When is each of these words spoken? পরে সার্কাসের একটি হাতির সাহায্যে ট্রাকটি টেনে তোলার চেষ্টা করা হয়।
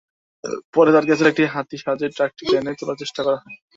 পরে 0.73 0.89
সার্কাসের 0.93 1.31
একটি 1.31 1.43
হাতির 1.53 1.81
সাহায্যে 1.83 2.13
ট্রাকটি 2.15 2.43
টেনে 2.49 2.71
তোলার 2.79 2.99
চেষ্টা 3.01 3.21
করা 3.25 3.37
হয়। 3.37 3.57